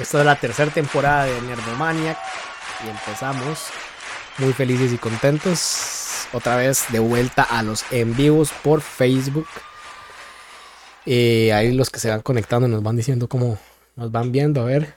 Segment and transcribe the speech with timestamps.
[0.00, 2.18] Esta es la tercera temporada de Nerdomaniac
[2.84, 3.68] y empezamos
[4.36, 6.26] muy felices y contentos.
[6.34, 9.46] Otra vez de vuelta a los en vivos por Facebook.
[11.06, 13.58] Y ahí los que se van conectando nos van diciendo cómo
[13.94, 14.60] nos van viendo.
[14.60, 14.94] A ver.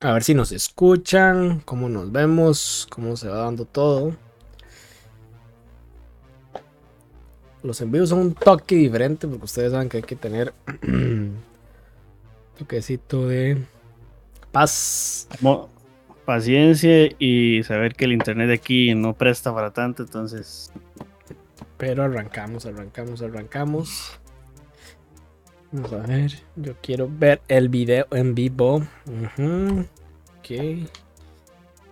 [0.00, 4.16] A ver si nos escuchan, cómo nos vemos, cómo se va dando todo.
[7.62, 10.54] Los envíos son un toque diferente porque ustedes saben que hay que tener
[12.58, 13.64] toquecito de
[14.52, 15.28] paz.
[16.24, 20.70] Paciencia y saber que el internet de aquí no presta para tanto, entonces.
[21.78, 24.20] Pero arrancamos, arrancamos, arrancamos.
[25.72, 28.82] Vamos a ver, yo quiero ver el video en vivo.
[30.38, 30.50] Ok.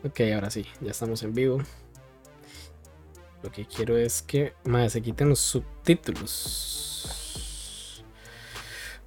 [0.04, 1.58] Ok, ahora sí, ya estamos en vivo.
[3.42, 7.25] Lo que quiero es que más se quiten los subtítulos.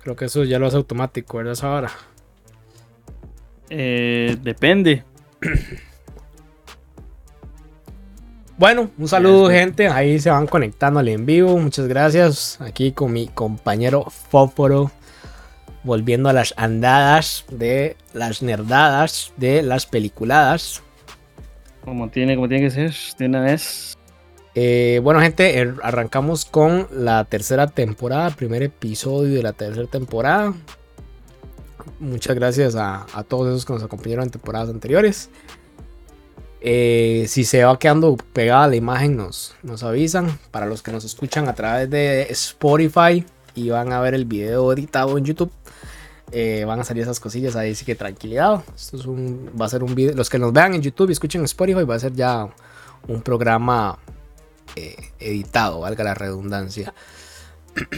[0.09, 1.55] Creo que eso ya lo hace automático, ¿verdad?
[1.61, 1.91] Ahora.
[3.69, 5.03] Eh, depende.
[8.57, 12.59] Bueno, un saludo gente, ahí se van conectando al en vivo, muchas gracias.
[12.59, 14.91] Aquí con mi compañero Fóforo,
[15.83, 20.83] volviendo a las andadas de las nerdadas, de las peliculadas.
[21.85, 23.98] Como tiene, como tiene que ser, de una vez.
[24.61, 30.53] Eh, bueno, gente, er, arrancamos con la tercera temporada, primer episodio de la tercera temporada.
[32.01, 35.29] Muchas gracias a, todos esos que nos acompañaron en temporadas anteriores.
[36.59, 40.37] Eh, si se va quedando pegada la imagen, nos, nos avisan.
[40.51, 44.73] Para los que nos escuchan a través de Spotify y van a ver el video
[44.73, 45.53] editado en YouTube,
[46.33, 47.71] eh, van a salir esas cosillas ahí.
[47.71, 48.61] Así que tranquilidad.
[48.75, 50.13] Esto es un, va a ser un video.
[50.15, 52.49] Los que nos vean en YouTube y escuchen Spotify, va a ser ya
[53.07, 53.97] un programa
[54.75, 56.93] eh, editado, valga la redundancia.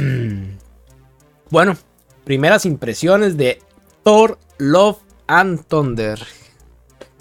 [1.49, 1.77] bueno,
[2.23, 3.59] primeras impresiones de
[4.03, 6.19] Thor, Love and Thunder.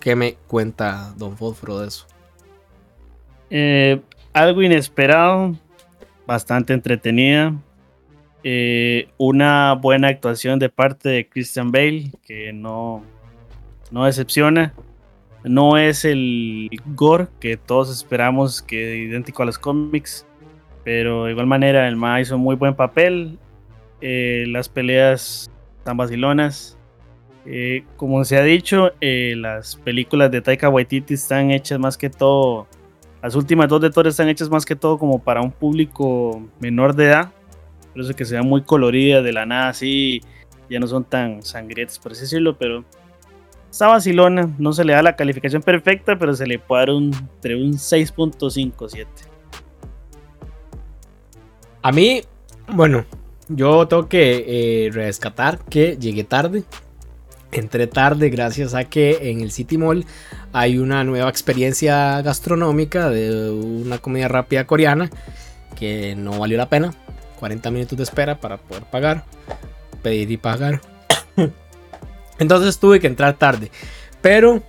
[0.00, 2.06] ¿Qué me cuenta Don Fosforo de eso?
[3.50, 4.00] Eh,
[4.32, 5.54] algo inesperado,
[6.26, 7.54] bastante entretenida.
[8.42, 13.02] Eh, una buena actuación de parte de Christian Bale, que no,
[13.90, 14.72] no decepciona.
[15.44, 20.26] No es el gore que todos esperamos que idéntico a los cómics,
[20.84, 23.38] pero de igual manera el Ma hizo muy buen papel.
[24.00, 26.76] Eh, las peleas están vacilonas.
[27.46, 32.10] Eh, como se ha dicho, eh, las películas de Taika Waititi están hechas más que
[32.10, 32.66] todo.
[33.22, 36.94] Las últimas dos de Thor están hechas más que todo como para un público menor
[36.94, 37.32] de edad.
[37.92, 40.20] Por eso que se muy coloridas de la nada así.
[40.68, 42.84] Ya no son tan sangrientas, por así decirlo, pero
[43.70, 47.14] Está vacilona, no se le da la calificación perfecta, pero se le puede dar un,
[47.14, 49.06] entre un 6.57.
[51.82, 52.22] A mí,
[52.68, 53.04] bueno,
[53.48, 54.44] yo tengo que
[54.86, 56.64] eh, rescatar que llegué tarde.
[57.52, 60.04] Entré tarde gracias a que en el City Mall
[60.52, 65.10] hay una nueva experiencia gastronómica de una comida rápida coreana
[65.76, 66.92] que no valió la pena.
[67.38, 69.24] 40 minutos de espera para poder pagar,
[70.02, 70.80] pedir y pagar.
[72.40, 73.70] Entonces tuve que entrar tarde.
[74.20, 74.62] Pero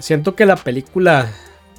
[0.00, 1.32] siento que la película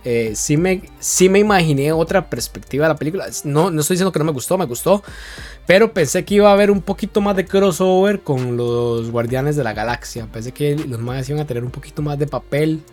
[0.05, 3.25] eh, sí, me, sí me imaginé otra perspectiva de la película.
[3.43, 5.03] No, no estoy diciendo que no me gustó, me gustó.
[5.65, 9.63] Pero pensé que iba a haber un poquito más de crossover con los Guardianes de
[9.63, 10.27] la Galaxia.
[10.31, 12.83] Pensé que los más iban a tener un poquito más de papel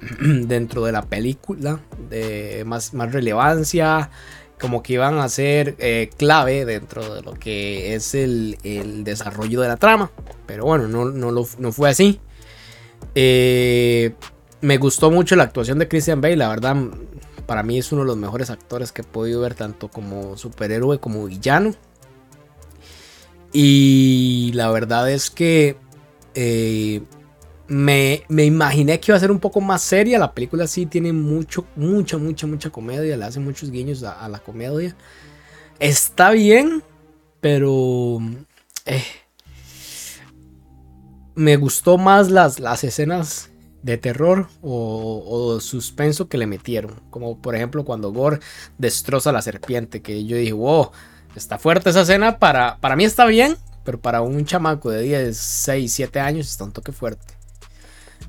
[0.20, 1.80] dentro de la película.
[2.08, 4.10] De más, más relevancia
[4.60, 8.58] como que iban a ser eh, clave dentro de lo que es el,
[9.04, 10.10] desarrollo de la trama.
[10.46, 12.20] Pero bueno, no, no, fue así.
[13.14, 14.12] Eh,
[14.60, 16.76] me gustó mucho la actuación de Christian Bale, la verdad.
[17.46, 21.00] Para mí es uno de los mejores actores que he podido ver, tanto como superhéroe
[21.00, 21.74] como villano.
[23.52, 25.76] Y la verdad es que
[26.34, 27.02] eh,
[27.70, 30.18] me, imaginé que iba a ser un poco más seria.
[30.18, 33.16] La película sí tiene mucho, mucha, mucha, mucha comedia.
[33.16, 34.96] Le hace muchos guiños a, la comedia.
[35.78, 36.82] Está bien,
[37.40, 38.18] pero...
[38.86, 39.04] Eh,
[41.36, 43.50] me gustó más las, las escenas
[43.82, 47.00] de terror o, suspenso que le metieron.
[47.10, 48.40] Como por ejemplo cuando Gore
[48.78, 50.02] destroza la serpiente.
[50.02, 50.90] Que yo dije, wow,
[51.36, 52.40] está fuerte esa escena.
[52.40, 56.64] Para, para mí está bien, pero para un chamaco de 10, 6, 7 años está
[56.64, 57.39] un toque fuerte.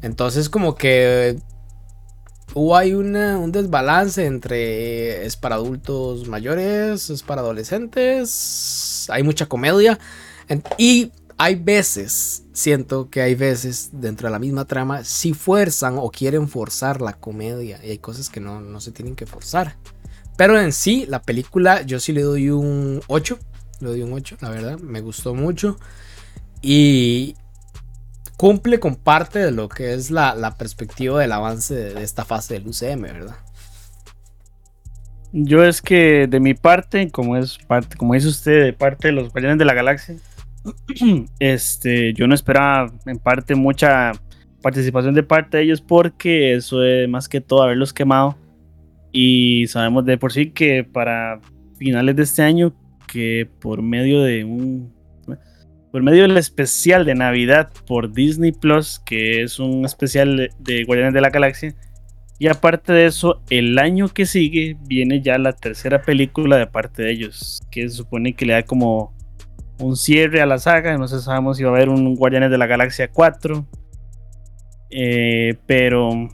[0.02, 1.38] Entonces como que
[2.54, 10.00] hubo hay un desbalance entre es para adultos mayores, es para adolescentes, hay mucha comedia
[10.78, 16.12] y hay veces, siento que hay veces dentro de la misma trama, si fuerzan o
[16.12, 19.76] quieren forzar la comedia y hay cosas que no, no se tienen que forzar.
[20.38, 23.40] Pero en sí, la película yo sí le doy un 8,
[23.80, 25.78] le doy un 8, la verdad, me gustó mucho.
[26.62, 27.36] Y
[28.42, 32.68] cumple con parte de lo que es la, perspectiva del avance de, esta fase del
[32.68, 33.36] UCM, ¿verdad?
[35.32, 39.12] Yo es que de mi parte, como es parte, como dice usted, de parte de
[39.12, 40.16] los Guardianes de la Galaxia,
[41.40, 44.14] este, yo no esperaba en parte mucha
[44.64, 48.38] participación de parte de ellos porque eso es más que todo haberlos quemado
[49.12, 51.42] y sabemos de por sí que para
[51.78, 52.74] finales de este año
[53.06, 54.92] que por medio de un
[55.92, 61.14] por medio del especial de Navidad por Disney Plus, que es un especial de, Guardianes
[61.14, 61.76] de la Galaxia,
[62.40, 67.04] y aparte de eso, el año que sigue viene ya la tercera película de parte
[67.04, 69.14] de ellos, que se supone que le da como
[69.78, 70.98] un cierre a la saga.
[70.98, 73.68] No sé, sabemos si va a haber un Guardianes de la Galaxia 4.
[74.90, 76.30] Eh, pero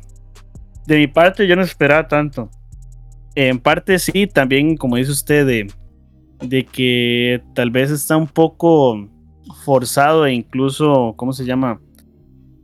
[0.85, 2.49] de mi parte yo no esperaba tanto.
[3.35, 5.67] En parte sí, también como dice usted, de,
[6.39, 9.09] de que tal vez está un poco
[9.63, 11.79] forzado e incluso, ¿cómo se llama?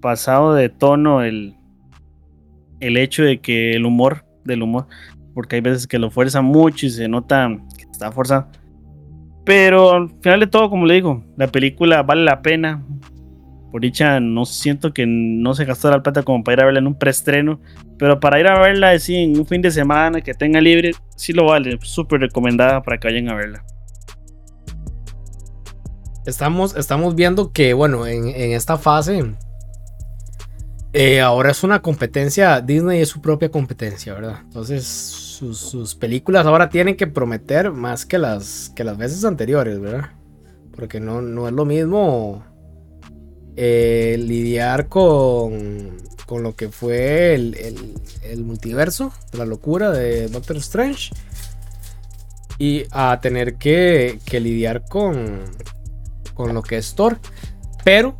[0.01, 1.55] Pasado de tono el,
[2.79, 4.87] el hecho de que el humor, del humor,
[5.33, 8.47] porque hay veces que lo fuerza mucho y se nota que está forzado.
[9.45, 12.83] Pero al final de todo, como le digo, la película vale la pena
[13.73, 16.79] por dicha no siento que no se gastó la plata como para ir a verla
[16.79, 17.59] en un preestreno,
[17.97, 21.33] pero para ir a verla así en un fin de semana que tenga libre, sí
[21.33, 23.65] lo vale, súper recomendada para que vayan a verla.
[26.25, 29.35] Estamos, estamos viendo que, bueno, en, esta fase,
[30.93, 34.39] eh, ahora es una competencia, Disney es su propia competencia, ¿verdad?
[34.43, 40.11] Entonces, sus, películas ahora tienen que prometer más que las, que las veces anteriores, ¿verdad?
[40.75, 42.45] Porque no, no es lo mismo
[43.57, 47.55] eh, lidiar con, con lo que fue el,
[48.23, 51.11] el, multiverso, la locura de Doctor Strange,
[52.57, 55.41] y a tener que, que lidiar con,
[56.33, 57.19] con lo que es Thor.
[57.83, 58.15] Pero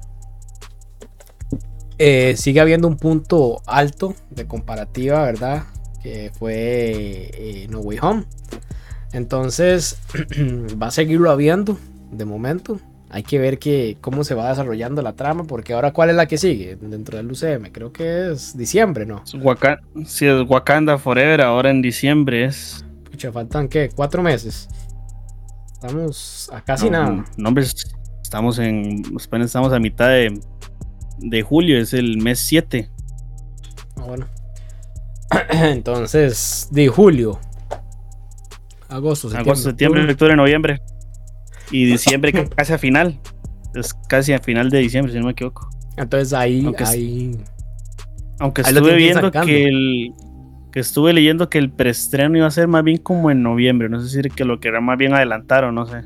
[1.98, 5.63] eh, sigue habiendo un punto alto de comparativa, ¿verdad?
[6.01, 8.25] Que fue eh, No Way Home.
[9.13, 10.00] Entonces
[10.81, 11.77] va a seguirlo habiendo
[12.12, 12.80] de momento.
[13.10, 16.25] Hay que ver que, cómo se va desarrollando la trama, porque ahora cuál es la
[16.25, 17.71] que sigue dentro del UCM.
[17.71, 19.21] Creo que es diciembre, ¿no?
[20.06, 22.83] Si es Wakanda Forever, ahora en diciembre es.
[23.04, 24.68] Pucha, faltan qué, cuatro meses.
[25.74, 27.24] Estamos a casi nada.
[27.38, 27.66] No, hombre,
[28.33, 29.03] estamos en.
[29.44, 30.39] Estamos a mitad de,
[31.19, 32.89] de julio, es el mes 7.
[33.95, 34.25] Ah, bueno.
[35.51, 37.39] Entonces, de julio.
[38.89, 39.51] Agosto, septiembre.
[39.51, 40.81] Agosto, septiembre, octubre, noviembre.
[41.69, 43.19] Y diciembre casi a final.
[43.75, 45.69] Es casi a final de diciembre, si no me equivoco.
[45.95, 46.65] Entonces ahí.
[46.65, 46.85] Aunque,
[48.39, 50.13] aunque estuve viendo que el.
[50.71, 53.89] Que estuve leyendo que el preestreno iba a ser más bien como en noviembre.
[53.89, 56.01] No sé si que lo querrá más bien adelantar o no sé.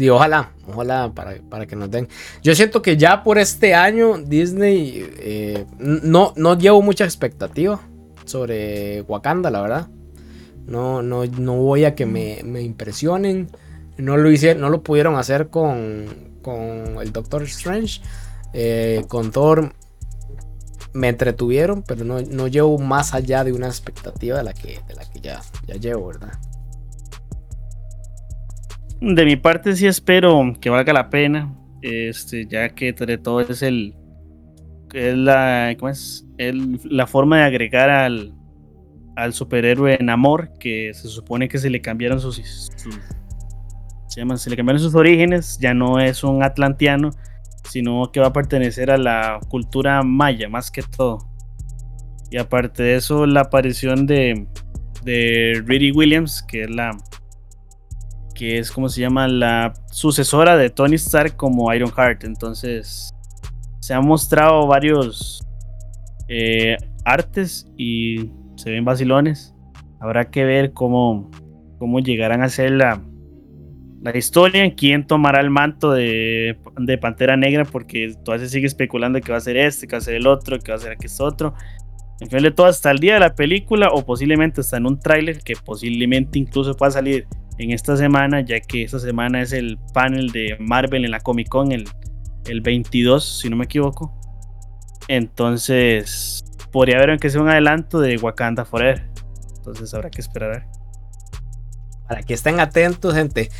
[0.00, 2.08] Y ojalá, ojalá para, que nos den.
[2.42, 7.80] Yo siento que ya por este año Disney eh, no, no llevo mucha expectativa
[8.24, 9.88] sobre Wakanda, la verdad.
[10.66, 13.50] No, no, no voy a que me, me impresionen.
[13.98, 16.06] No lo, hicieron, no lo pudieron hacer con,
[17.02, 18.00] el Doctor Strange.
[18.54, 19.74] Eh, con Thor
[20.94, 24.94] me entretuvieron, pero no, no, llevo más allá de una expectativa de la que, de
[24.94, 26.32] la que ya, ya llevo, ¿verdad?
[29.00, 33.62] De mi parte sí espero que valga la pena, este, ya que entre todo es
[33.62, 33.94] el
[34.92, 36.26] es la, ¿cómo es?
[36.84, 38.34] la forma de agregar al,
[39.16, 42.36] al superhéroe en amor, que se supone que se le cambiaron sus,
[44.08, 47.10] se, se le cambiaron sus orígenes, ya no es un atlanteano,
[47.68, 51.18] sino que va a pertenecer a la cultura maya más que todo.
[52.30, 54.46] Y aparte de eso, la aparición de,
[55.04, 56.96] de Riri Williams, que es la
[58.40, 62.24] que es como se llama la sucesora de Tony Stark como Iron Heart.
[62.24, 63.14] Entonces
[63.80, 65.46] se han mostrado varios
[66.26, 69.54] eh, artes y se ven vacilones.
[70.00, 71.30] Habrá que ver cómo,
[71.78, 73.02] cómo llegarán a ser la,
[74.00, 76.56] la historia, quién tomará el manto de,
[76.98, 80.00] Pantera Negra, porque todavía se sigue especulando que va a ser este, que va a
[80.00, 81.52] ser el otro, que va a ser aquel otro.
[82.20, 84.98] En fin de todo, hasta el día de la película, o posiblemente hasta en un
[84.98, 87.26] tráiler, que posiblemente incluso pueda salir
[87.60, 91.48] en esta semana, ya que esta semana es el panel de Marvel en la Comic
[91.48, 91.86] Con, el,
[92.46, 94.18] el 22, si no me equivoco.
[95.08, 99.06] Entonces, podría haber aunque sea un adelanto de Wakanda Forever.
[99.58, 100.66] Entonces habrá que esperar.
[102.08, 103.50] Para que estén atentos, gente.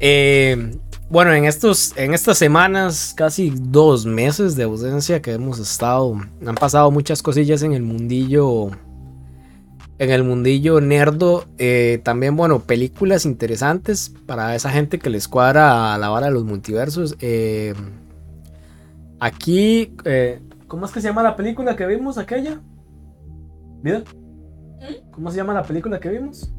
[0.00, 0.78] Eh,
[1.10, 6.54] bueno, en, estos, en estas semanas, casi dos meses de ausencia que hemos estado, han
[6.54, 8.70] pasado muchas cosillas en el mundillo
[9.98, 11.44] en el mundillo nerdo.
[11.58, 16.32] Eh, también, bueno, películas interesantes para esa gente que les cuadra a la vara de
[16.32, 17.16] los multiversos.
[17.20, 17.74] Eh,
[19.20, 22.60] aquí, eh, ¿cómo es que se llama la película que vimos aquella?
[23.82, 24.00] ¿Vida?
[24.00, 25.10] ¿Mm?
[25.12, 26.52] ¿Cómo se llama la película que vimos?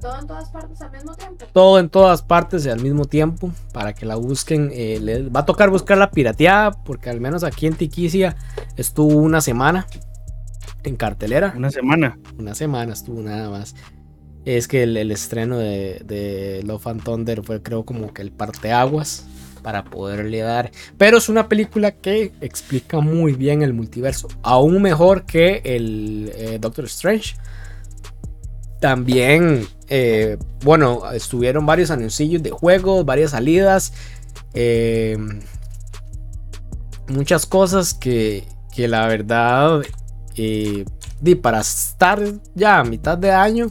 [0.00, 1.46] Todo en todas partes al mismo tiempo.
[1.54, 3.50] Todo en todas partes y al mismo tiempo.
[3.72, 4.68] Para que la busquen.
[4.68, 6.72] les va a tocar buscar la pirateada.
[6.72, 8.36] Porque al menos aquí en Tiquicia
[8.76, 9.86] estuvo una semana
[10.84, 11.52] en cartelera.
[11.56, 12.18] Una semana.
[12.38, 13.74] Una semana estuvo nada más.
[14.44, 19.26] Es que el, estreno de, de, Love and Thunder fue creo como que el parteaguas
[19.64, 20.70] para poderle dar.
[20.98, 24.28] Pero es una película que explica muy bien el multiverso.
[24.42, 27.34] Aún mejor que el eh, Doctor Strange.
[28.80, 33.94] También, eh, bueno, estuvieron varios anuncios de juegos, varias salidas.
[34.52, 35.16] Eh,
[37.08, 38.44] muchas cosas que,
[38.76, 39.80] que la verdad
[40.34, 40.84] y
[41.36, 42.20] para estar
[42.54, 43.70] ya a mitad de año,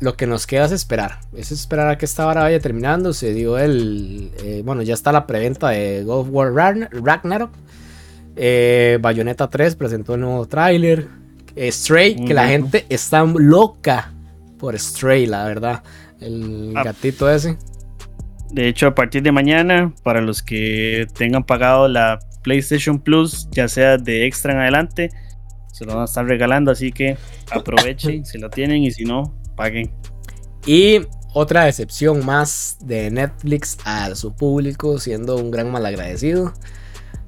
[0.00, 1.20] lo que nos queda es esperar.
[1.34, 3.12] Es esperar a que esta vara vaya terminando.
[3.12, 4.30] Se dio el.
[4.42, 7.50] Eh, bueno, ya está la preventa de God of War Ragnarok.
[8.36, 11.08] Eh, Bayonetta 3 presentó un nuevo tráiler.
[11.58, 14.12] Stray, que la gente está loca
[14.58, 15.82] por Stray, la verdad.
[16.20, 16.82] El ah.
[16.82, 17.56] gatito ese.
[18.50, 23.68] De hecho, a partir de mañana, para los que tengan pagado la PlayStation Plus, ya
[23.68, 25.10] sea de extra en adelante,
[25.76, 27.18] se lo van a estar regalando, así que
[27.50, 29.92] aprovechen si lo tienen y si no, paguen.
[30.64, 31.02] Y
[31.34, 36.54] otra decepción más de Netflix a su público, siendo un gran malagradecido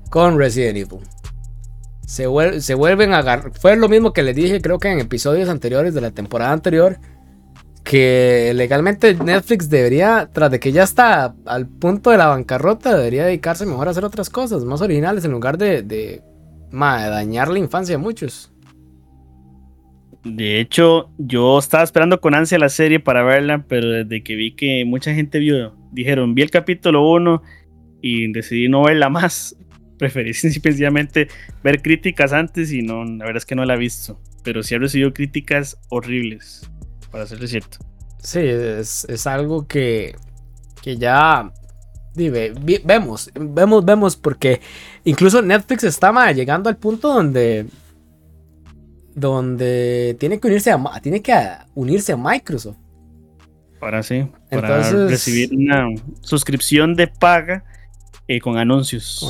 [0.08, 1.00] con Resident Evil.
[2.06, 2.24] Se,
[2.62, 3.52] se vuelven a agarrar.
[3.52, 6.98] Fue lo mismo que les dije, creo que en episodios anteriores de la temporada anterior.
[7.84, 13.24] Que legalmente Netflix debería, tras de que ya está al punto de la bancarrota, debería
[13.24, 16.22] dedicarse mejor a hacer otras cosas más originales en lugar de
[16.70, 18.52] Madre, dañar la infancia de muchos.
[20.24, 24.54] De hecho, yo estaba esperando con ansia la serie para verla, pero desde que vi
[24.54, 27.42] que mucha gente vio, dijeron, vi el capítulo 1
[28.02, 29.56] y decidí no verla más.
[29.98, 31.28] Preferí sencillamente
[31.62, 34.20] ver críticas antes y no, la verdad es que no la he visto.
[34.44, 36.70] Pero sí ha recibido críticas horribles,
[37.10, 37.78] para serle cierto.
[38.20, 40.14] Sí, es, es algo que,
[40.82, 41.52] que ya
[42.14, 44.60] vemos, vemos, vemos, porque
[45.08, 47.66] incluso Netflix está llegando al punto donde
[49.14, 51.34] donde tiene que unirse a tiene que
[51.74, 52.76] unirse a Microsoft.
[53.80, 55.86] Para sí, para recibir una
[56.20, 57.64] suscripción de paga
[58.26, 59.24] eh, con anuncios.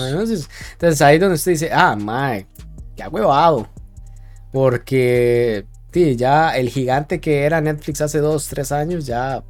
[0.73, 2.47] Entonces ahí donde usted dice, ah, mae,
[2.97, 3.69] qué huevado.
[4.51, 9.45] Porque sí, ya el gigante que era Netflix hace dos, tres años, ya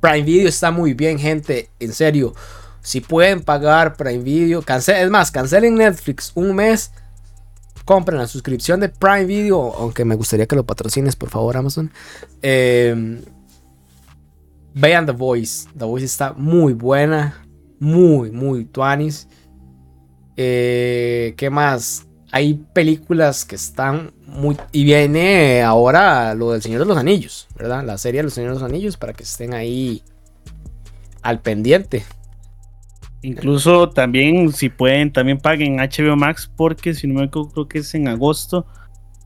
[0.00, 1.68] Prime Video está muy bien, gente.
[1.80, 2.32] En serio,
[2.86, 6.92] si pueden pagar Prime Video, es más, cancelen Netflix un mes.
[7.84, 11.90] Compren la suscripción de Prime Video, aunque me gustaría que lo patrocines, por favor, Amazon.
[12.42, 13.22] Em,
[14.72, 15.68] vean The Voice.
[15.76, 17.44] The Voice está muy buena.
[17.80, 19.26] Muy, muy tuanis.
[20.36, 22.06] Eh, ¿Qué más?
[22.30, 24.56] Hay películas que están muy.
[24.70, 27.82] Y viene ahora lo del Señor de los Anillos, ¿verdad?
[27.84, 30.04] La serie de los Señores de los Anillos para que estén ahí
[31.22, 32.04] al pendiente.
[33.26, 37.78] Incluso también, si pueden, también paguen HBO Max, porque si no me equivoco, creo que
[37.80, 38.66] es en agosto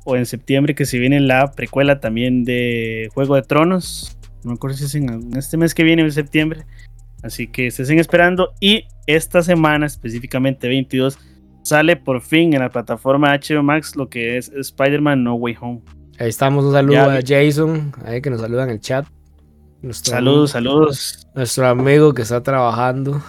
[0.06, 4.16] o en septiembre que se viene la precuela también de Juego de Tronos.
[4.42, 6.64] No me acuerdo si es en este mes que viene, en septiembre.
[7.22, 8.54] Así que estén esperando.
[8.58, 11.18] Y esta semana, específicamente 22,
[11.62, 15.82] sale por fin en la plataforma HBO Max lo que es Spider-Man No Way Home.
[16.18, 19.04] Ahí estamos, un saludo a Jason, ahí que nos saluda en el chat.
[19.90, 21.28] saludos, saludos.
[21.34, 23.22] Nuestro amigo que está trabajando.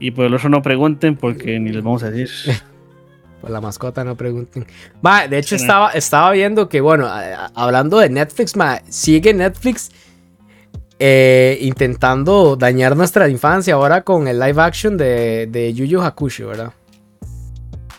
[0.00, 2.54] Y por el otro no pregunten porque ni les vamos a decir.
[3.40, 4.66] por la mascota no pregunten.
[5.30, 7.08] de hecho estaba, estaba viendo que, bueno,
[7.54, 8.54] hablando de Netflix,
[8.88, 9.90] sigue Netflix
[10.98, 16.48] eh, intentando dañar nuestra infancia ahora con el live action de, de Yu Yu Hakusho,
[16.48, 16.72] ¿verdad?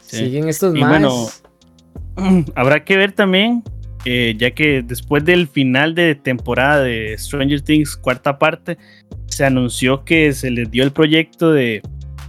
[0.01, 0.89] Siguen estos más.
[0.89, 1.27] Bueno,
[2.55, 3.63] habrá que ver también,
[4.05, 8.77] eh, ya que después del final de temporada de Stranger Things, cuarta parte,
[9.29, 11.81] se anunció que se les dio el proyecto de,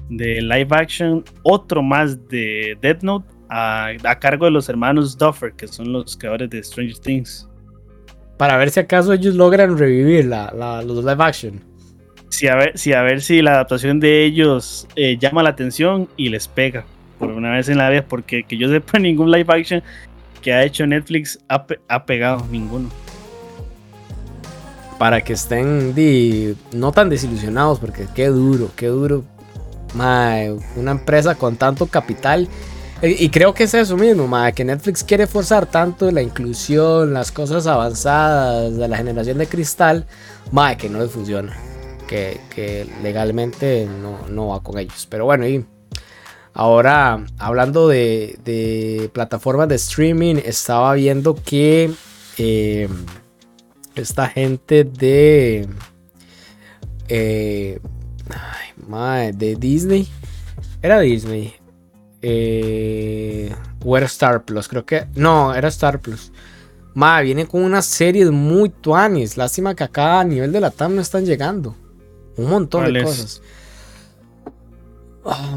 [0.08, 5.92] live action, otro más de Death Note, a, cargo de los hermanos Duffer, que son
[5.92, 7.48] los creadores de Stranger Things.
[8.38, 11.60] Para ver si acaso ellos logran revivir la, los live action.
[12.28, 16.28] Sí a, ver, a ver si la adaptación de ellos eh, llama la atención y
[16.28, 16.84] les pega
[17.18, 19.82] por una vez en la vida, porque que yo sepa ningún live action
[20.40, 22.88] que ha hecho Netflix ha, ha pegado, ninguno
[25.00, 25.94] para que estén
[26.74, 29.24] no tan desilusionados, porque qué duro, qué duro.
[29.94, 32.50] una empresa con tanto capital
[33.00, 37.32] Y, creo que es eso mismo, ma, que Netflix quiere forzar tanto la inclusión, las
[37.32, 40.04] cosas avanzadas de la generación de cristal,
[40.52, 41.56] ma, que no les funciona.
[42.06, 45.06] Que, que legalmente no, no va con ellos.
[45.08, 45.64] Pero bueno, y
[46.52, 51.90] ahora hablando de, de plataformas de streaming, estaba viendo que
[52.36, 52.86] eh,
[53.94, 55.68] esta gente de.
[57.08, 57.80] Eh,
[58.30, 60.08] ay, mae, de Disney.
[60.82, 61.54] Era Disney.
[62.22, 63.54] Eh,
[63.84, 65.06] o era Star Plus, creo que.
[65.14, 66.32] No, era Star Plus.
[66.94, 69.36] Mae, viene con unas series muy tuanis.
[69.36, 71.76] Lástima que acá a nivel de la TAM no están llegando.
[72.36, 73.42] Un montón de cosas.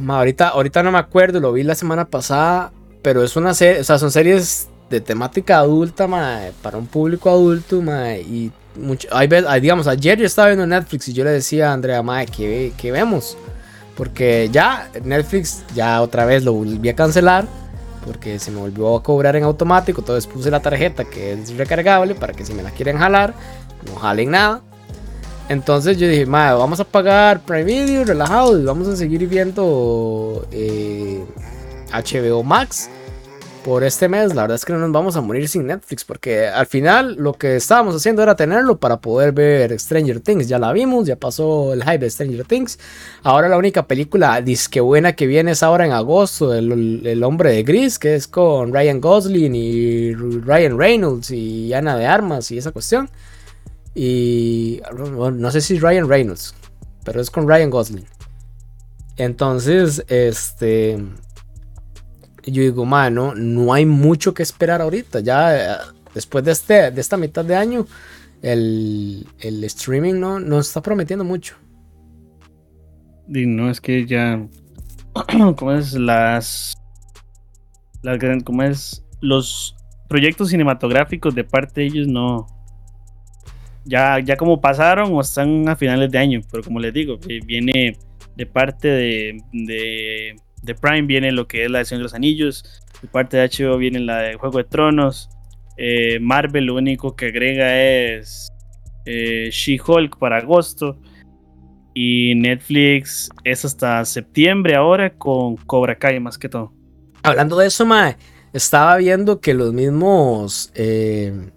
[0.01, 2.71] Ma, ahorita, ahorita no me acuerdo, lo vi la semana pasada.
[3.01, 7.29] Pero es una serie, o sea, son series de temática adulta, mae, para un público
[7.29, 9.27] adulto, mae, y mucho, hay,
[9.59, 12.91] digamos, ayer yo estaba viendo Netflix y yo le decía a Andrea, mae, ¿qué, qué
[12.91, 13.37] vemos?
[13.95, 17.45] Porque ya Netflix ya otra vez lo volví a cancelar,
[18.05, 22.15] porque se me volvió a cobrar en automático, entonces puse la tarjeta que es recargable
[22.15, 23.33] para que si me la quieren jalar,
[23.87, 24.61] no jalen nada.
[25.49, 30.47] Entonces yo dije, mae, vamos a pagar Prime Video, relajados, y vamos a seguir viendo
[30.51, 31.23] eh,
[31.91, 32.89] HBO Max
[33.63, 34.35] por este mes.
[34.35, 37.33] La verdad es que no nos vamos a morir sin Netflix, porque al final lo
[37.33, 40.47] que estábamos haciendo era tenerlo para poder ver Stranger Things.
[40.47, 42.77] Ya la vimos, ya pasó el hype de Stranger Things.
[43.23, 47.51] Ahora la única película disque buena que viene es ahora en agosto, el, el hombre
[47.51, 52.57] de gris, que es con Ryan Gosling y Ryan Reynolds y Ana de Armas y
[52.57, 53.09] esa cuestión.
[53.95, 56.55] Y no sé si es Ryan Reynolds,
[57.03, 58.05] pero es con Ryan Gosling.
[59.17, 60.97] Entonces, este.
[62.45, 65.21] Yo digo, mano, no hay mucho que esperar ahorita.
[65.21, 65.77] Ya eh,
[66.13, 67.85] después de, este, de esta mitad de año,
[68.41, 71.55] el, el streaming no, no está prometiendo mucho.
[73.27, 74.45] Y no es que ya.
[75.57, 75.93] ¿Cómo es?
[75.93, 76.73] Las.
[78.01, 79.03] las ¿Cómo es?
[79.21, 79.75] Los
[80.09, 82.47] proyectos cinematográficos de parte de ellos no.
[83.85, 86.41] Ya, ya como pasaron o están a finales de año.
[86.51, 87.97] Pero como les digo, viene
[88.35, 92.63] de parte de, de Prime, viene lo que es la edición de los anillos.
[93.01, 95.29] De parte de HBO viene la de Juego de Tronos.
[95.77, 98.49] eh, Marvel lo único que agrega es
[99.05, 100.97] eh, She-Hulk para agosto.
[101.93, 106.73] Y Netflix es hasta septiembre ahora con Cobra Kai más que todo.
[107.21, 108.17] Hablando de eso, mae,
[108.51, 111.49] estaba viendo que los mismos eh,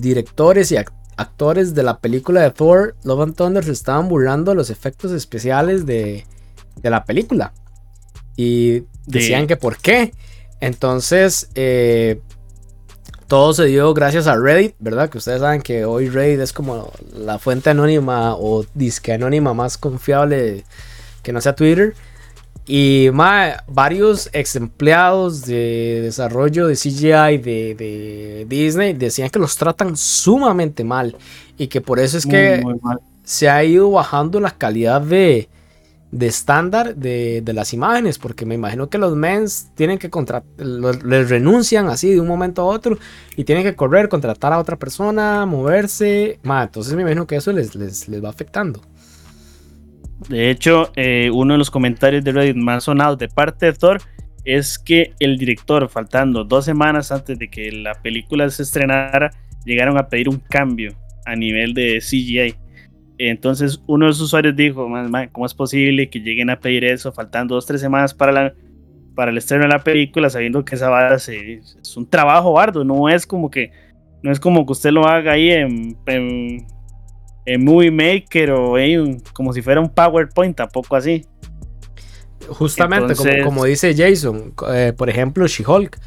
[0.00, 4.52] directores y ac- actores de la película de Thor, Love and Thunder, se estaban burlando
[4.52, 6.24] de los efectos especiales de,
[6.76, 7.52] de la película.
[8.36, 10.12] Y decían que por qué.
[10.60, 12.20] Entonces, eh,
[13.26, 15.08] todo se dio gracias a Reddit, ¿verdad?
[15.08, 19.78] Que ustedes saben que hoy Reddit es como la fuente anónima o disque anónima más
[19.78, 20.64] confiable
[21.22, 21.94] que no sea Twitter.
[22.66, 29.56] Y mae, varios ex empleados de desarrollo de CGI de, de Disney decían que los
[29.56, 31.16] tratan sumamente mal.
[31.58, 32.78] Y que por eso es que Muy,
[33.24, 35.48] se ha ido bajando la calidad de,
[36.12, 40.44] de estándar de, de las imágenes, porque me imagino que los mens tienen que contratar,
[40.58, 42.98] les renuncian así de un momento a otro
[43.34, 47.50] y tienen que correr, contratar a otra persona, moverse, ma, entonces me imagino que eso
[47.50, 48.82] les, les, les va afectando.
[50.28, 54.00] De hecho, eh, uno de los comentarios de Reddit más sonados de parte de Thor
[54.44, 59.30] es que el director, faltando dos semanas antes de que la película se estrenara,
[59.64, 60.94] llegaron a pedir un cambio
[61.24, 62.54] a nivel de CGI.
[63.28, 66.84] Entonces uno de los usuarios dijo, "Man, man, ¿cómo es posible que lleguen a pedir
[66.84, 68.54] eso faltando dos, tres semanas para, la,
[69.14, 72.84] para el estreno de la película, sabiendo que esa vara se- es un trabajo arduo,
[72.84, 73.70] no es como que,
[74.22, 76.66] no es como que usted lo haga ahí en, en,
[77.46, 81.24] en Movie Maker o en- como si fuera un PowerPoint, tampoco así.
[82.48, 85.98] Justamente, como- Entonces- como, dice Jason, eh, por ejemplo, She-Hulk.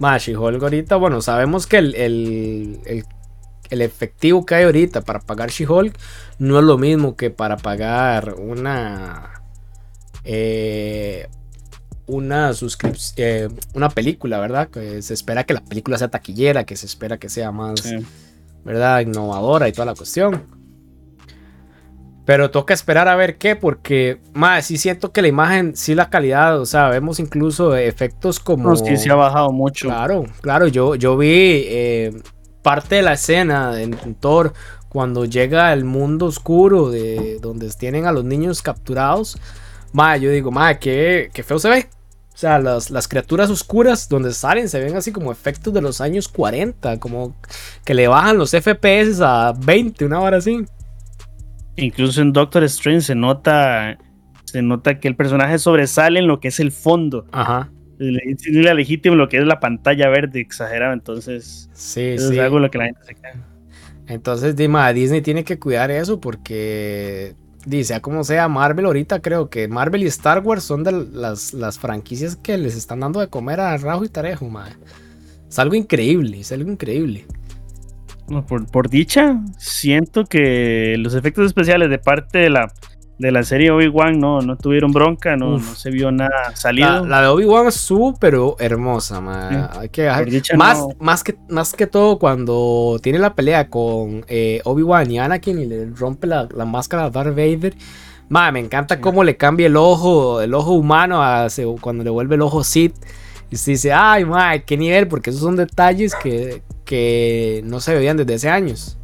[0.00, 3.04] Ma, She-Hulk ahorita, bueno, sabemos que el, el- el-
[3.74, 5.96] el efectivo que hay ahorita para pagar She-Hulk
[6.38, 9.42] no es lo mismo que para pagar una.
[10.24, 11.28] eh,
[12.06, 13.56] una suscripción.
[13.74, 14.68] una película, ¿verdad?
[14.68, 17.80] Que se espera que la película sea taquillera, que se espera que sea más.
[17.80, 17.96] Sí.
[18.64, 19.00] ¿verdad?
[19.00, 20.42] Innovadora y toda la cuestión.
[22.24, 26.08] Pero toca esperar a ver qué, porque, más sí siento que la imagen, sí la
[26.08, 28.70] calidad, o sea, vemos incluso efectos como...
[28.70, 29.88] No, sí, se ha bajado mucho.
[29.88, 31.28] Claro, claro, yo, yo vi
[31.66, 32.22] eh,
[32.64, 34.54] parte de la escena en Thor
[34.88, 39.36] cuando llega el mundo oscuro de donde tienen a los niños capturados.
[39.92, 41.88] Ma, yo digo, ma, qué, qué feo se ve.
[42.32, 46.00] O sea, las, las criaturas oscuras donde salen se ven así como efectos de los
[46.00, 47.34] años 40, como
[47.84, 50.64] que le bajan los FPS a 20, una hora así.
[51.76, 53.98] Incluso en Doctor Strange se nota
[54.44, 57.26] se nota que el personaje sobresale en lo que es el fondo.
[57.32, 57.72] Ajá.
[57.98, 62.34] Es la legítimo lo que es la pantalla verde exagerada, entonces Sí, eso sí.
[62.34, 63.34] es algo en lo que la gente se queda.
[64.06, 69.66] Entonces, Dima, Disney tiene que cuidar eso porque, dice, como sea, Marvel ahorita creo que
[69.68, 73.60] Marvel y Star Wars son de las, las franquicias que les están dando de comer
[73.60, 74.74] a Rajo y Tarejo, madre.
[75.48, 77.24] Es algo increíble, es algo increíble.
[78.48, 82.72] Por, por dicha, siento que los efectos especiales de parte de la,
[83.18, 87.06] de la serie Obi-Wan no, no tuvieron bronca, no, no se vio nada La, salido.
[87.06, 89.22] la de Obi-Wan es súper hermosa.
[89.50, 89.78] Sí.
[89.78, 94.24] Hay que, dicha más, no- más, que, más que todo cuando tiene la pelea con
[94.26, 97.74] eh, Obi-Wan y Anakin y le rompe la, la máscara a Darth Vader.
[98.28, 99.00] Madre, me encanta Sí.
[99.00, 101.46] cómo le cambia el ojo, el ojo humano a
[101.80, 102.94] cuando le vuelve el ojo Sith.
[103.50, 107.94] Y se dice, ay, madre, qué nivel, porque esos son detalles que, que no se
[107.94, 108.98] veían desde hace años.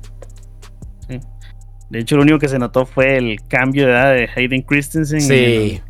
[1.91, 5.21] De hecho, lo único que se notó fue el cambio de edad de Hayden Christensen
[5.21, 5.81] Sí,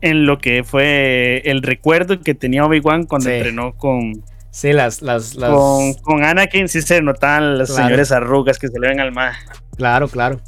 [0.00, 3.34] en, en lo que fue el recuerdo que tenía Obi-Wan cuando Sí.
[3.36, 5.50] entrenó con, sí, las, las, las...
[5.50, 6.68] con, con Anakin.
[6.68, 7.84] Sí se notaban las Claro.
[7.84, 9.32] señores arrugas que se le ven al mar.
[9.76, 10.40] Claro, claro.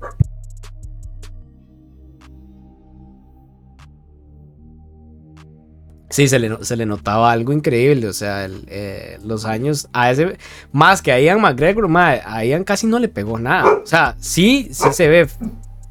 [6.14, 10.38] Sí, se le, se le notaba algo increíble, o sea, eh, los años a ese,
[10.70, 14.14] más que a Ian McGregor, ma, a Ian casi no le pegó nada, o sea,
[14.20, 15.26] sí, sí se ve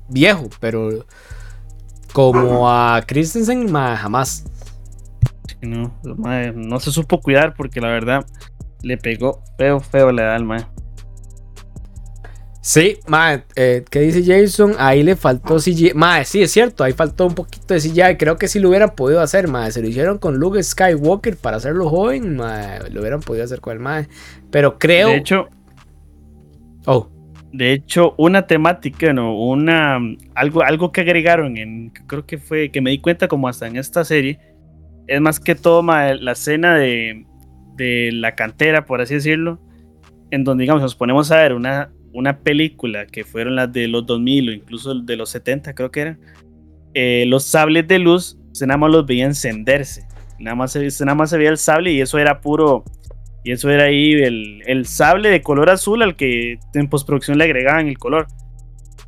[0.08, 1.06] viejo, pero
[2.14, 4.46] como a Christensen, ma, jamás.
[5.62, 8.26] No, no se supo cuidar porque la verdad
[8.82, 10.68] le pegó feo, feo la edad al.
[12.66, 14.76] Sí, ma, eh, ¿qué dice Jason?
[14.80, 15.92] Ahí le faltó CGI.
[15.96, 18.16] Ma, sí, es cierto, ahí faltó un poquito de CGI.
[18.18, 19.70] Creo que sí lo hubieran podido hacer, ma.
[19.70, 22.80] Se lo hicieron con Luke Skywalker para hacerlo joven, ma.
[22.90, 24.08] Lo hubieran podido hacer con el ma.
[24.50, 25.10] Pero creo.
[25.10, 25.50] De hecho,
[26.86, 27.10] Oh,
[27.52, 30.00] De hecho, una temática, no, una
[30.34, 33.76] algo, algo que agregaron en, creo que fue, que me di cuenta como hasta en
[33.76, 34.40] esta serie,
[35.08, 37.26] es más que todo la escena de,
[37.76, 39.60] de la cantera, por así decirlo,
[40.32, 44.06] en donde digamos nos ponemos a ver una, una película que fueron las de los
[44.06, 46.20] 2000 o incluso de los 70 creo que eran,
[46.94, 50.08] eh, los sables de luz, se nada más los veía encenderse,
[50.40, 52.84] nada más se, nada más se veía el sable y eso era puro
[53.44, 57.44] y eso era ahí el, el sable de color azul al que en postproducción le
[57.44, 58.28] agregaban el color.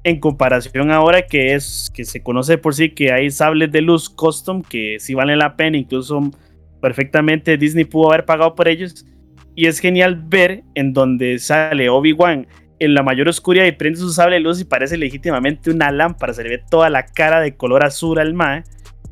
[0.04, 4.10] En comparación ahora que es que se conoce por sí que hay sables de luz
[4.10, 6.32] custom que sí valen la pena, incluso
[6.82, 9.06] perfectamente Disney pudo haber pagado por ellos.
[9.56, 12.46] Y es genial ver en donde sale Obi-Wan
[12.80, 16.34] en la mayor oscuridad y prende su sable de luz y parece legítimamente una lámpara.
[16.34, 18.64] Se le ve toda la cara de color azul al Mae.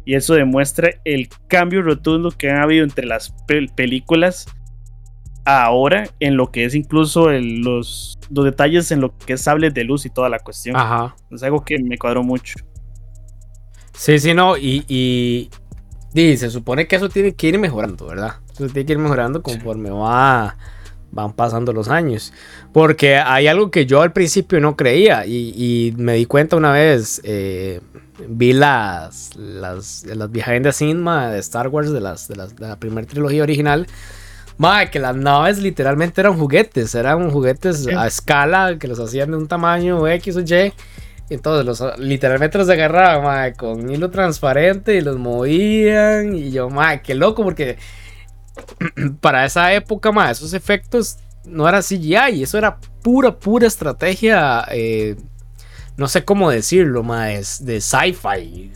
[0.05, 4.45] Y eso demuestra el cambio rotundo que han habido entre las pel- películas
[5.45, 9.73] ahora en lo que es incluso el- los, los detalles en lo que es sables
[9.73, 10.75] de luz y toda la cuestión.
[10.75, 11.15] ajá.
[11.31, 12.55] Es algo que me cuadró mucho.
[13.93, 14.57] Sí, sí, no.
[14.57, 15.49] Y, y,
[16.13, 18.35] y se supone que eso tiene que ir mejorando, ¿verdad?
[18.51, 20.57] Eso tiene que ir mejorando conforme va,
[21.13, 22.33] van pasando los años.
[22.73, 25.25] Porque hay algo que yo al principio no creía.
[25.25, 27.21] Y, y me di cuenta una vez.
[27.23, 27.79] eh,
[28.27, 32.55] vi las, las, las behind the scenes ma, de Star Wars de, las, de, las-
[32.55, 33.87] de la primera trilogía original.
[34.57, 39.37] Ma, que las naves literalmente eran juguetes, eran juguetes a escala que los hacían de
[39.37, 40.73] un tamaño X o Y.
[41.31, 46.35] Entonces los literalmente los agarraban ma, con hilo transparente y los movían.
[46.35, 47.77] Y yo, ma, qué loco, porque
[49.21, 54.65] para esa época, ma, esos efectos no era CGI, eso era pura, pura estrategia.
[54.71, 55.15] eh,
[55.97, 58.71] no sé cómo decirlo, ma, es de sci-fi,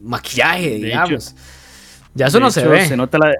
[0.00, 1.34] maquillaje, De digamos.
[2.14, 2.96] ya eso no se ve.
[2.96, 3.34] nota la,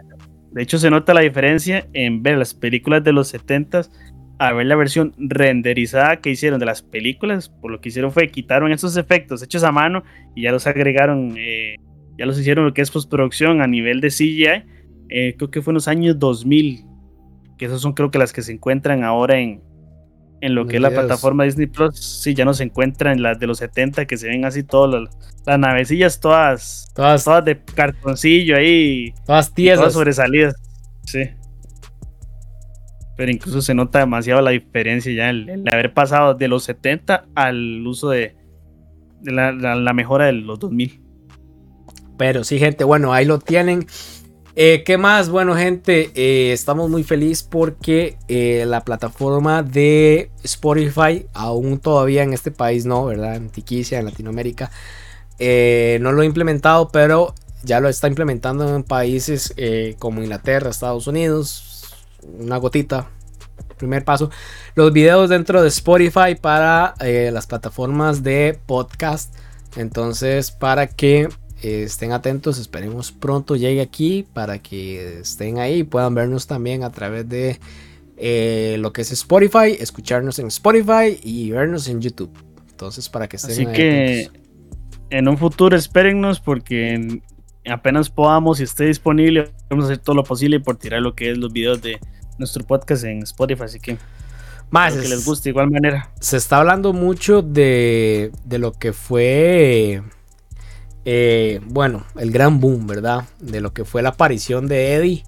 [0.55, 3.91] de hecho, se nota la diferencia en ver las películas de los 70s
[4.39, 7.49] a ver la versión renderizada que hicieron de las películas.
[7.49, 11.35] Por lo que hicieron fue quitaron esos efectos hechos a mano y ya los agregaron,
[11.39, 11.77] eh,
[12.19, 14.65] ya los hicieron lo que es postproducción a nivel de CGI.
[15.17, 16.85] Eh, creo que fue en los años 2000,
[17.57, 19.63] que esos son creo que las que se encuentran ahora en,
[20.41, 21.99] en lo que es la plataforma Disney Plus.
[21.99, 25.17] Sí, ya no se encuentran las de los 70 que se ven así todas las,
[25.47, 29.93] las navecillas todas Todas, todas de cartoncillo ahí, todas y todas tiesas.
[29.93, 30.55] sobresalidas.
[31.05, 31.21] Sí.
[33.17, 37.27] Pero incluso se nota demasiado la diferencia ya el, el haber pasado de los 70
[37.37, 38.35] al uso de,
[39.21, 41.01] de la, la- la mejora de los 2000.
[42.19, 43.87] Pero sí, gente, bueno, ahí lo tienen.
[44.57, 45.31] Eh, ¿Qué más?
[45.31, 52.33] Bueno, gente, eh, estamos muy felices porque eh, la plataforma de Spotify, aún todavía en
[52.33, 53.35] este país no, ¿verdad?
[53.35, 54.71] En Tiquicia, en Latinoamérica,
[55.41, 59.53] no lo ha implementado, pero ya lo está implementando en países
[59.99, 61.93] como Inglaterra, Estados Unidos.
[62.39, 63.09] Una gotita,
[63.77, 64.31] primer paso.
[64.77, 69.35] Los videos dentro de Spotify para las plataformas de podcast
[69.77, 71.29] Entonces, para que
[71.65, 76.91] estén atentos, esperemos pronto llegue aquí para que estén ahí y puedan vernos también a
[76.93, 77.59] través de
[78.17, 82.31] eh, lo que es Spotify, escucharnos en Spotify y vernos en YouTube.
[82.71, 84.43] Entonces, para que estén Así ahí que atentos.
[85.11, 87.23] en un futuro espérennos porque en-
[87.67, 91.31] apenas podamos y esté disponible, vamos a hacer todo lo posible por tirar lo que
[91.31, 91.99] es los videos de
[92.39, 93.63] nuestro podcast en Spotify.
[93.65, 93.97] Así que
[94.71, 96.11] Más, que es- les guste de igual manera.
[96.21, 100.03] se está hablando mucho de, de lo que fue,
[101.05, 103.25] eh, bueno, el gran boom, ¿verdad?
[103.41, 105.25] De lo que fue la aparición de Eddie.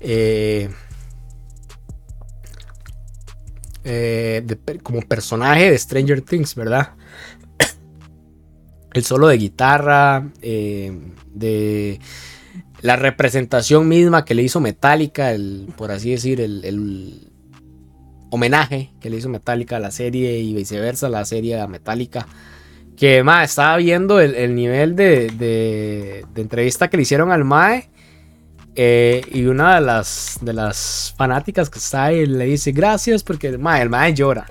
[0.00, 0.70] eh,
[3.84, 4.46] eh,
[4.82, 6.94] como personaje de Stranger Things, ¿verdad?
[8.94, 11.98] El solo de guitarra, de
[12.82, 17.28] la representación misma que le hizo Metallica, el, por así decir, el,
[18.30, 22.26] homenaje que le hizo Metallica a la serie y viceversa, la serie Metallica.
[22.96, 27.44] Que más estaba viendo el, el nivel de, de- de entrevista que le hicieron al
[27.44, 27.88] Mae.
[28.74, 33.48] eh, y una de las, de las fanáticas que está ahí le dice gracias porque
[33.48, 34.46] el Mae, el Mae llora.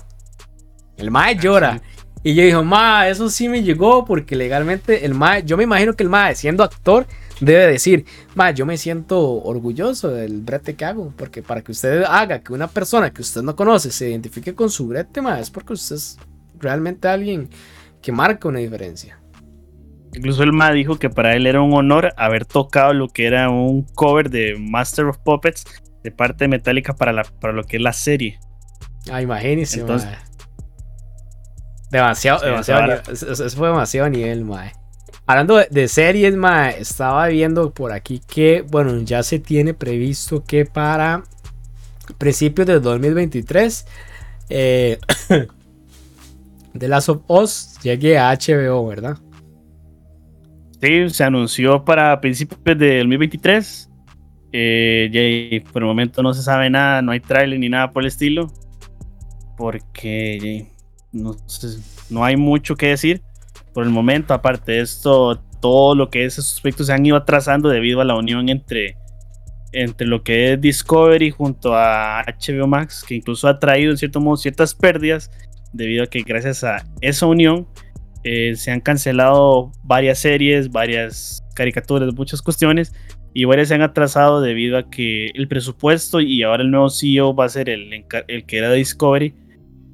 [0.97, 1.81] El Mae llora.
[2.23, 5.95] Y yo digo, ma, eso sí me llegó porque legalmente el Mae, yo me imagino
[5.95, 7.07] que el Mae, siendo actor,
[7.39, 11.11] debe decir, ma, yo me siento orgulloso del brete que hago.
[11.17, 14.69] Porque para que usted haga que una persona que usted no conoce se identifique con
[14.69, 16.17] su brete, ma, es porque usted es
[16.59, 17.49] realmente alguien
[18.01, 19.19] que marca una diferencia.
[20.13, 23.49] Incluso el Ma dijo que para él era un honor haber tocado lo que era
[23.49, 25.63] un cover de Master of Puppets
[26.03, 28.39] de parte de Metallica para, la, para lo que es la serie.
[29.09, 30.17] Ah, imagínese, Entonces- mae.
[31.91, 32.81] Demasiado, demasiado.
[32.83, 34.71] nivel, eso, eso fue demasiado nivel, mae.
[35.27, 40.43] Hablando de, de series, mae, estaba viendo por aquí que, bueno, ya se tiene previsto
[40.43, 41.23] que para
[42.17, 43.85] principios de 2023,
[44.49, 44.99] eh,
[46.77, 49.17] The Last of Us llegue a HBO, ¿verdad?
[50.81, 53.89] Sí, se anunció para principios del 2023.
[54.53, 58.07] Eh, por el momento no se sabe nada, no hay trailer ni nada por el
[58.07, 58.47] estilo.
[59.57, 60.71] Porque
[61.11, 61.35] no,
[62.09, 63.21] no hay mucho que decir
[63.73, 64.33] por el momento.
[64.33, 68.05] Aparte de esto, todo lo que es esos aspectos se han ido atrasando debido a
[68.05, 68.97] la unión entre,
[69.71, 74.19] entre lo que es Discovery junto a HBO Max, que incluso ha traído en cierto
[74.19, 75.29] modo ciertas pérdidas
[75.73, 77.67] debido a que gracias a esa unión
[78.23, 82.93] eh, se han cancelado varias series, varias caricaturas, muchas cuestiones
[83.33, 87.33] y varias se han atrasado debido a que el presupuesto y ahora el nuevo CEO
[87.33, 89.33] va a ser el, el que era de Discovery.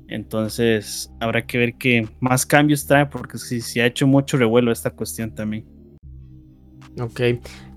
[0.10, 4.72] Entonces habrá que ver qué más cambios trae porque sí, se ha hecho mucho revuelo
[4.72, 5.66] esta cuestión también.
[7.00, 7.22] Ok.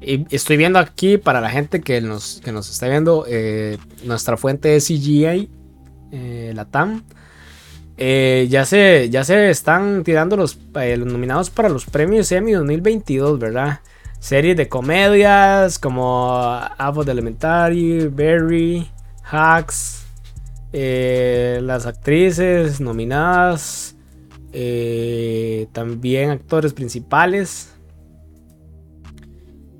[0.00, 4.76] Estoy viendo aquí para la gente que nos, que nos está viendo, eh, nuestra fuente
[4.76, 5.50] es CGI,
[6.12, 7.04] eh, la TAM.
[8.02, 13.38] Eh, ya, se, ya se están tirando los, eh, nominados para los premios Emmy 2022,
[13.38, 13.80] ¿verdad?
[14.18, 16.32] Series de comedias como
[16.78, 18.88] Abbott Elementary, Barry,
[19.30, 20.06] Hacks,
[20.72, 23.94] eh, las actrices nominadas,
[25.72, 27.74] también actores principales.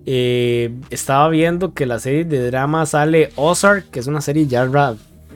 [0.04, 4.68] Estaba viendo que la serie de drama sale Ozark, que es una serie ya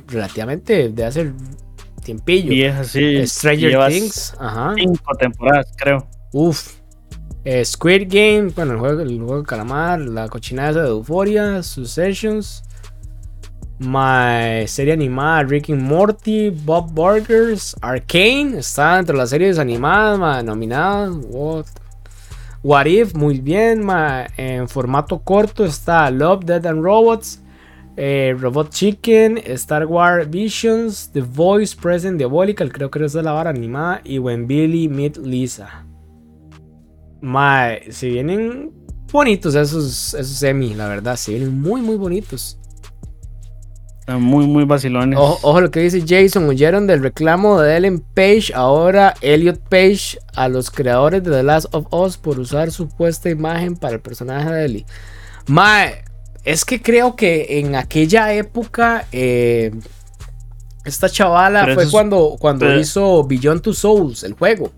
[0.06, 1.32] relativamente de hace
[2.04, 2.50] tiempillo.
[2.50, 3.26] Vieja, sí.
[3.26, 4.74] Stranger lleva Things, ajá.
[4.76, 6.06] Cinco temporadas, creo.
[6.32, 6.74] Uf.
[7.44, 11.62] Eh, Squid Game, bueno, el juego, el juego de calamar, la cochinada esa de Euphoria,
[11.62, 12.62] Successions.
[13.80, 20.42] My serie animada Rick and Morty, Bob Burgers, Arcane, está entre las series animadas ma,
[20.42, 21.10] nominadas.
[21.28, 21.66] What?
[22.62, 23.84] What If, muy bien.
[23.84, 27.40] ma, en formato corto está Love, Dead and Robots,
[27.96, 33.32] eh, Robot Chicken, Star Wars Visions, The Voice, Present Diabolical, creo que esa es la
[33.32, 35.86] vara animada, y When Billy Meet Lisa.
[37.20, 38.72] Mae, se vienen
[39.10, 42.58] bonitos esos, esos semi, la verdad, se vienen muy, muy bonitos.
[44.00, 45.18] Están muy, muy vacilones.
[45.18, 50.18] Ojo, ojo lo que dice Jason, oyeron del reclamo de Ellen Page, ahora Elliot Page
[50.34, 54.50] a los creadores de The Last of Us por usar supuesta imagen para el personaje
[54.50, 54.86] de Ellie.
[55.46, 56.03] Mae,
[56.44, 59.70] es que creo que en aquella época eh,
[60.84, 64.70] esta chavala Pero fue es- cuando, cuando pero- hizo Beyond Two Souls, el juego.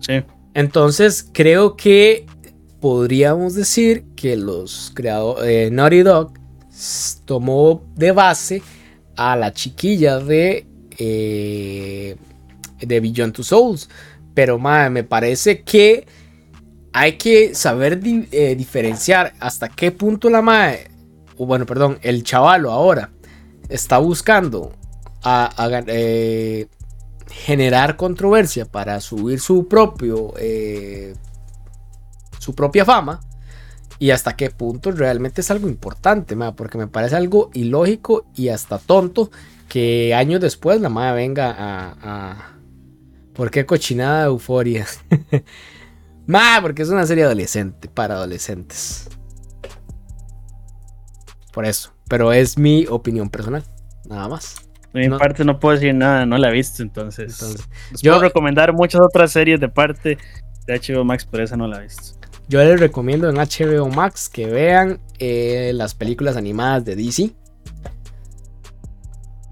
[0.00, 0.22] Sí.
[0.54, 2.26] Entonces creo que
[2.80, 6.32] podríamos decir que los creadores Naughty Dog
[7.24, 8.62] tomó de base
[9.16, 10.66] a la chiquilla de
[10.98, 12.16] eh,
[12.80, 13.88] de Beyond Two Souls.
[14.34, 16.06] Pero mae, me parece que
[16.92, 20.90] hay que saber eh, diferenciar hasta qué punto la mae,
[21.38, 23.10] bueno, perdón, el chavalo ahora
[23.68, 24.72] está buscando
[25.22, 26.68] a, a eh,
[27.30, 31.14] generar controversia para subir su propio eh,
[32.38, 33.20] su propia fama
[33.98, 38.78] y hasta qué punto realmente es algo importante, porque me parece algo ilógico y hasta
[38.78, 39.30] tonto
[39.68, 42.56] que años después la madre venga a,
[43.32, 44.86] ¿Por qué cochinada de euforia?
[46.26, 49.08] Ma, porque es una serie adolescente para adolescentes.
[51.52, 51.92] Por eso.
[52.08, 53.64] Pero es mi opinión personal.
[54.08, 54.56] Nada más.
[54.92, 57.40] De mi parte no puedo decir nada, no la he visto, entonces.
[58.02, 60.18] yo puedo recomendar muchas otras series de parte
[60.66, 62.18] de HBO Max, pero esa no la he visto.
[62.48, 67.30] Yo les recomiendo en HBO Max que vean eh, las películas animadas de DC.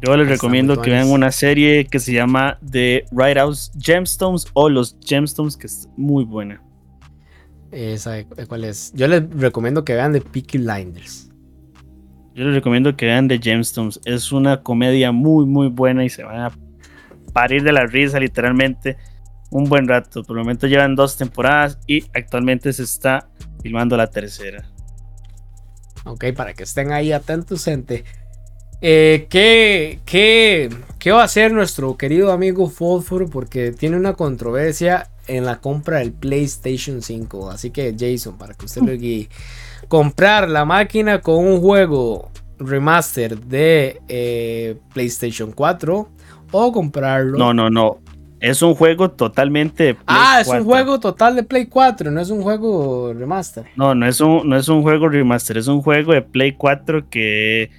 [0.02, 4.96] Yo les recomiendo que vean una serie que se llama The House Gemstones o Los
[5.04, 6.62] Gemstones, que es muy buena.
[7.70, 8.92] Esa, ¿cuál es?
[8.94, 11.30] Yo les recomiendo que vean The Peaky Blinders.
[12.34, 14.00] Yo les recomiendo que vean The Gemstones.
[14.06, 16.52] Es una comedia muy, muy buena y se van a
[17.34, 18.96] parir de la risa, literalmente.
[19.50, 20.22] Un buen rato.
[20.22, 23.28] Por el momento llevan dos temporadas y actualmente se está
[23.62, 24.64] filmando la tercera.
[26.04, 28.04] Ok, para que estén ahí atentos, gente.
[28.82, 33.28] Eh, ¿qué, qué, qué, va a hacer nuestro querido amigo Fósforo?
[33.28, 37.50] Porque tiene una controversia en la compra del PlayStation 5.
[37.50, 39.28] Así que Jason, para que usted lo guíe.
[39.88, 46.08] Comprar la máquina con un juego remaster de eh, PlayStation 4
[46.52, 47.38] o comprarlo.
[47.38, 47.98] No, no, no.
[48.40, 49.98] Es un juego totalmente.
[50.06, 53.66] ah, es un juego total de Play 4, no es un juego remaster.
[53.76, 57.10] No, no es un, no es un juego remaster, es un juego de Play 4
[57.10, 57.70] que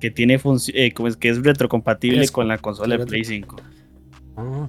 [0.00, 0.40] que tiene
[0.74, 3.56] eh, como es que es retrocompatible con la consola de Play 5.
[4.36, 4.68] Ah.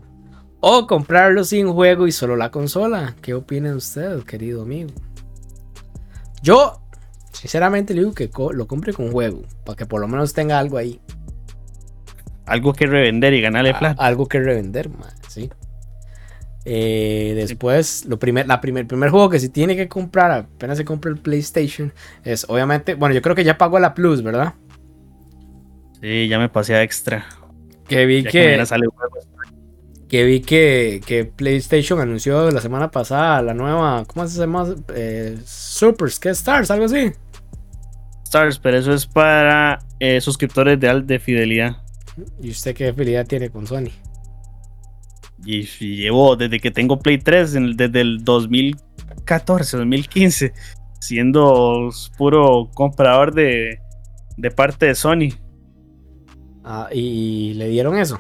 [0.60, 3.15] O comprarlo sin juego y solo la consola.
[3.22, 4.91] ¿Qué opina usted, querido amigo?
[6.44, 6.80] Yo,
[7.32, 9.41] sinceramente, le digo que lo compre con juego.
[9.65, 11.00] Para que por lo menos tenga algo ahí.
[12.46, 14.04] Algo que revender y ganarle plata.
[14.04, 14.89] algo que revender,
[15.28, 15.50] sí.
[16.63, 20.86] Eh, después, lo primer, la primer, primer juego que se tiene que comprar apenas se
[20.86, 21.91] compra el PlayStation
[22.24, 24.54] es obviamente, bueno, yo creo que ya pagó la Plus, ¿verdad?
[26.02, 27.26] Sí, ya me pasé a extra.
[27.88, 28.64] Que vi que.
[30.08, 34.04] Que, vi que, que, PlayStation anunció la semana pasada la nueva.
[34.06, 34.76] ¿Cómo se llama?
[34.94, 36.70] Eh, Supers, ¿qué Stars?
[36.70, 37.12] Algo así.
[38.24, 41.78] Stars, pero eso es para eh, suscriptores de, de fidelidad.
[42.42, 43.92] ¿Y usted qué fidelidad tiene con Sony?
[45.46, 50.54] Y, llevo desde que tengo Play 3, desde el 2014, 2015,
[51.00, 53.80] siendo puro comprador de,
[54.38, 55.30] de parte de Sony.
[56.63, 58.19] Ah, ¿y, le dieron eso?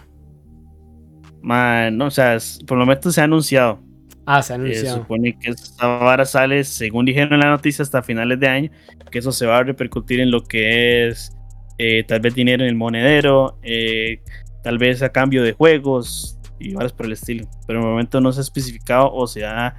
[1.43, 3.79] no, o sea, por lo menos se ha anunciado.
[4.25, 4.95] Ah, se ha anunciado.
[4.95, 8.71] se supone que esta vara sale, según dijeron en la noticia, hasta finales de año,
[9.11, 11.35] que eso se va a repercutir en lo que es
[11.77, 14.21] eh, tal vez dinero en el monedero, eh,
[14.63, 17.47] tal vez a cambio de juegos y varas por el estilo.
[17.65, 19.75] Pero en el momento no se ha especificado o se ha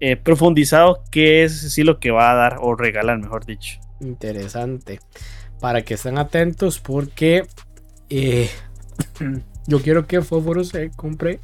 [0.00, 3.78] eh, profundizado qué es sí lo que va a dar o regalar, mejor dicho.
[4.00, 4.98] Interesante.
[5.60, 7.44] Para que estén atentos porque
[8.10, 8.50] eh,
[9.66, 11.40] yo quiero que Fósforo se compre.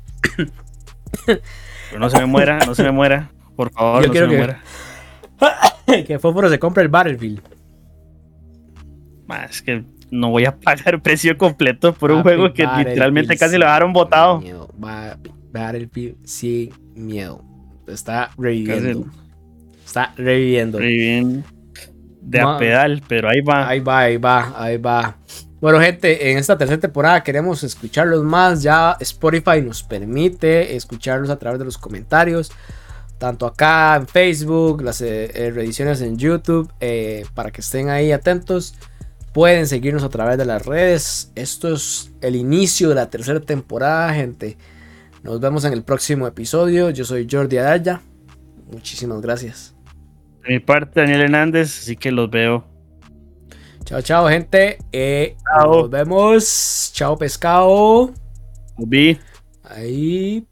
[1.27, 3.31] Pero no se me muera, no se me muera.
[3.55, 6.05] Por favor, yo no quiero se me que, muera.
[6.07, 7.41] que Fósforo se compre el Battlefield.
[9.49, 13.65] Es que no voy a pagar precio completo por un juego que literalmente casi lo
[13.65, 14.43] dejaron botado.
[15.53, 17.43] Battlefield sin miedo.
[17.87, 19.07] Está reviviendo.
[19.85, 20.79] Está reviviendo.
[20.79, 21.47] Reviviendo.
[22.21, 23.69] De a pedal, pero ahí va.
[23.69, 25.17] Ahí va, ahí va, ahí va.
[25.59, 28.63] Bueno, gente, en esta tercera temporada queremos escucharlos más.
[28.63, 32.53] Ya Spotify nos permite escucharlos a través de los comentarios.
[33.19, 36.71] Tanto acá en Facebook, las eh, eh, reediciones en YouTube.
[36.81, 38.75] Eh, para que estén ahí atentos.
[39.33, 41.33] Pueden seguirnos a través de las redes.
[41.35, 44.59] Esto es el inicio de la tercera temporada, gente.
[45.23, 46.91] Nos vemos en el próximo episodio.
[46.91, 48.03] Yo soy Jordi Adaya.
[48.71, 49.75] Muchísimas gracias.
[50.47, 52.76] De mi parte, Daniel Hernández, así que los veo
[53.87, 54.79] Chao, chao, gente.
[54.93, 55.37] Eh,
[55.83, 56.91] Nos vemos.
[56.93, 58.13] Chao, pescado.
[59.63, 60.45] Ahí.